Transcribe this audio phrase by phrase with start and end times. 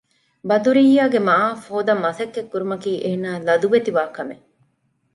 [0.47, 4.45] ބަދުރިއްޔާގެ މަޢާފް ހޯދަން މަސައްކަތް ކުރުމަކީ އޭނާ ލަދުވެތިވާ ކަމެއް